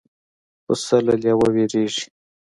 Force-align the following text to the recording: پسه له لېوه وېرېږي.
پسه 0.65 0.97
له 1.05 1.15
لېوه 1.21 1.47
وېرېږي. 1.53 2.05